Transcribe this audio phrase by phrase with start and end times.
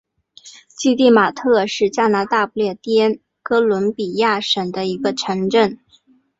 [0.79, 5.77] 基蒂马特是加拿大不列颠哥伦比亚省的一个城镇。